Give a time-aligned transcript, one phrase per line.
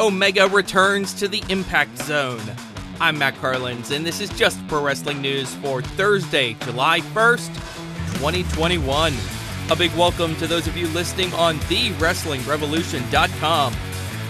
[0.00, 2.42] Omega returns to the Impact Zone.
[3.00, 7.54] I'm Matt Carlins, and this is just pro wrestling news for Thursday, July 1st,
[8.14, 9.14] 2021.
[9.70, 13.74] A big welcome to those of you listening on TheWrestlingRevolution.com.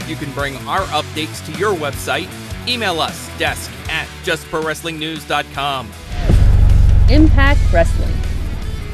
[0.06, 2.28] You can bring our updates to your website.
[2.68, 5.90] Email us, desk at justprowrestlingnews.com.
[7.08, 8.12] Impact Wrestling.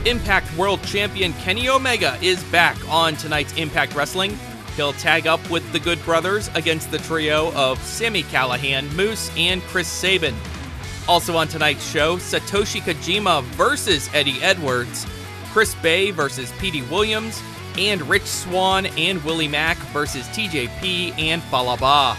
[0.07, 4.39] Impact World Champion Kenny Omega is back on tonight's Impact Wrestling.
[4.77, 9.63] He'll tag up with the Good Brothers against the trio of Sami Callihan, Moose, and
[9.63, 10.35] Chris Sabin.
[11.09, 15.07] Also on tonight's show, Satoshi Kojima versus Eddie Edwards,
[15.53, 17.43] Chris Bey versus Petey Williams,
[17.77, 22.17] and Rich Swann and Willie Mack versus TJP and Fallah Bahh.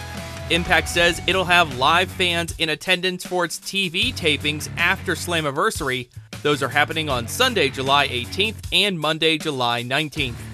[0.52, 6.10] Impact says it'll have live fans in attendance for its TV tapings after Slammiversary.
[6.44, 10.51] Those are happening on Sunday, July 18th and Monday, July 19th.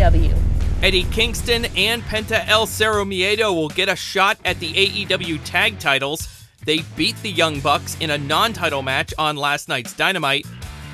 [0.00, 0.34] AEW.
[0.82, 5.78] Eddie Kingston and Penta El Zero Miedo will get a shot at the AEW tag
[5.78, 6.46] titles.
[6.64, 10.46] They beat the Young Bucks in a non title match on last night's Dynamite.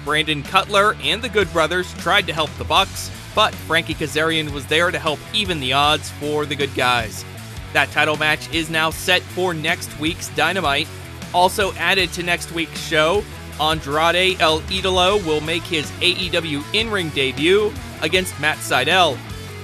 [0.04, 4.66] Brandon Cutler and the Good Brothers tried to help the Bucks, but Frankie Kazarian was
[4.66, 7.24] there to help even the odds for the good guys.
[7.72, 10.88] That title match is now set for next week's Dynamite.
[11.34, 13.22] Also added to next week's show,
[13.60, 19.18] Andrade El Idolo will make his AEW in ring debut against Matt Sydal.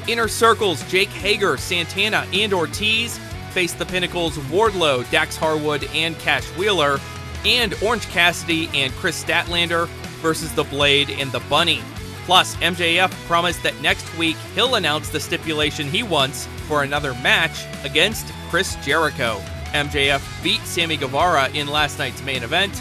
[0.08, 3.18] Inner Circle's Jake Hager, Santana, and Ortiz
[3.52, 6.98] face the Pinnacle's Wardlow, Dax Harwood, and Cash Wheeler,
[7.44, 9.86] and Orange Cassidy and Kris Statlander
[10.20, 11.80] versus The Blade and The Bunny.
[12.24, 17.64] Plus, MJF promised that next week he'll announce the stipulation he wants for another match
[17.84, 19.40] against Chris Jericho.
[19.72, 22.80] MJF beat Sammy Guevara in last night's main event.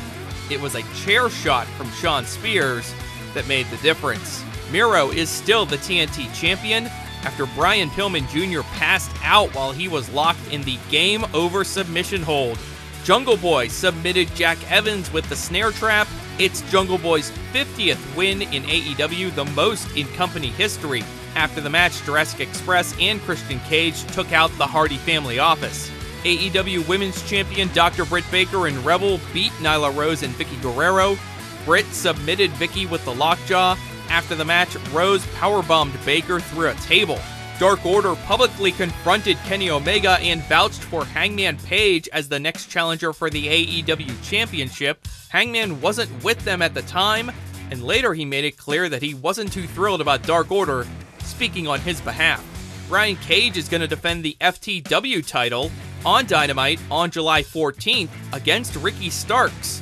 [0.51, 2.93] It was a chair shot from Shawn Spears
[3.33, 4.43] that made the difference.
[4.69, 6.87] Miro is still the TNT champion
[7.23, 8.61] after Brian Pillman Jr.
[8.73, 12.59] passed out while he was locked in the game over submission hold.
[13.05, 16.07] Jungle Boy submitted Jack Evans with the snare trap.
[16.37, 21.03] It's Jungle Boy's 50th win in AEW, the most in company history.
[21.35, 25.89] After the match, Jurassic Express and Christian Cage took out the Hardy family office.
[26.23, 28.05] AEW Women's Champion Dr.
[28.05, 31.17] Britt Baker and Rebel beat Nyla Rose and Vickie Guerrero.
[31.65, 33.75] Britt submitted Vickie with the lockjaw.
[34.09, 37.19] After the match, Rose powerbombed Baker through a table.
[37.57, 43.13] Dark Order publicly confronted Kenny Omega and vouched for Hangman Page as the next challenger
[43.13, 45.07] for the AEW Championship.
[45.29, 47.31] Hangman wasn't with them at the time,
[47.69, 50.85] and later he made it clear that he wasn't too thrilled about Dark Order
[51.19, 52.43] speaking on his behalf.
[52.89, 55.71] Brian Cage is going to defend the FTW title
[56.05, 59.81] on Dynamite on July 14th against Ricky Starks.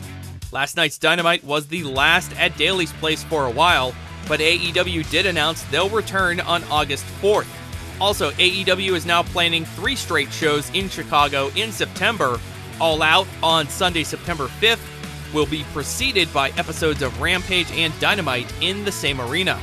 [0.51, 3.93] Last night's Dynamite was the last at Daily's Place for a while,
[4.27, 7.47] but AEW did announce they'll return on August 4th.
[8.01, 12.39] Also, AEW is now planning three straight shows in Chicago in September.
[12.79, 14.79] All Out on Sunday, September 5th
[15.33, 19.59] will be preceded by episodes of Rampage and Dynamite in the same arena.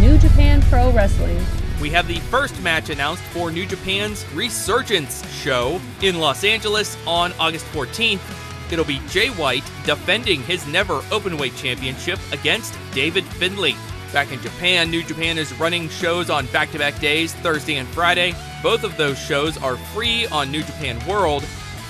[0.00, 1.44] New Japan Pro Wrestling.
[1.80, 7.32] We have the first match announced for New Japan's Resurgence show in Los Angeles on
[7.38, 8.20] August 14th.
[8.72, 13.74] It'll be Jay White defending his NEVER openweight championship against David Finlay.
[14.12, 17.88] Back in Japan, New Japan is running shows on back to back days, Thursday and
[17.88, 18.34] Friday.
[18.62, 21.42] Both of those shows are free on New Japan World.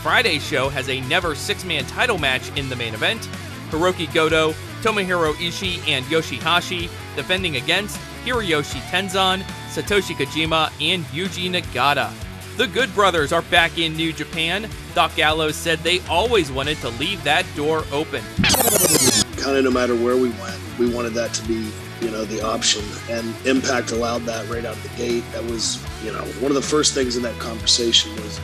[0.02, 3.28] Friday's show has a NEVER six man title match in the main event.
[3.70, 12.12] Hirooki Goto, Tomohiro Ishii, and Yoshihashi defending against Hiroyoshi Tenzan, Satoshi Kojima, and Yuji Nagata.
[12.56, 14.68] The Good Brothers are back in New Japan.
[14.94, 18.22] Doc Gallows said they always wanted to leave that door open.
[19.38, 21.70] Kind of no matter where we went, we wanted that to be,
[22.00, 22.84] you know, the option.
[23.08, 25.24] And Impact allowed that right out of the gate.
[25.32, 28.38] That was, you know, one of the first things in that conversation was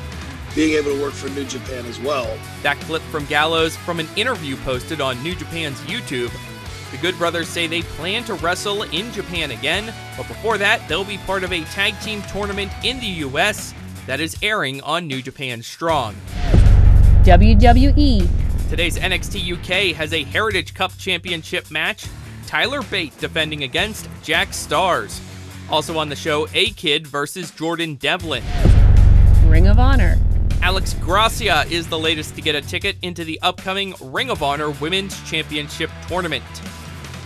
[0.55, 2.39] being able to work for New Japan as well.
[2.63, 6.33] That clip from Gallows from an interview posted on New Japan's YouTube.
[6.91, 11.05] The Good Brothers say they plan to wrestle in Japan again, but before that, they'll
[11.05, 13.75] be part of a tag team tournament in the US
[14.06, 16.15] that is airing on New Japan Strong.
[17.25, 18.27] WWE.
[18.71, 22.06] Today's NXT UK has a Heritage Cup Championship match.
[22.47, 25.21] Tyler Bate defending against Jack Starz.
[25.69, 28.43] Also on the show, A Kid versus Jordan Devlin.
[29.44, 30.19] Ring of Honor.
[30.60, 34.70] Alex Gracia is the latest to get a ticket into the upcoming Ring of Honor
[34.70, 36.44] Women's Championship Tournament.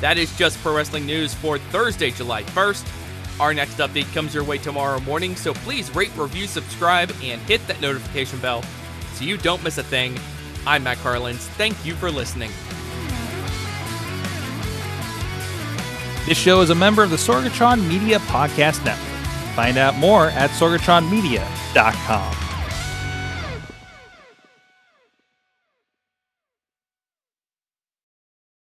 [0.01, 3.41] That is just pro wrestling news for Thursday, July 1st.
[3.41, 7.67] Our next update comes your way tomorrow morning, so please rate, review, subscribe, and hit
[7.69, 8.63] that notification bell
[9.15, 10.19] so you don't miss a thing.
[10.67, 11.49] I'm Matt Carlins.
[11.49, 12.51] Thank you for listening.
[16.27, 19.09] This show is a member of the Sorgatron Media Podcast Network.
[19.57, 22.42] Find out more at sorgatronmedia.com.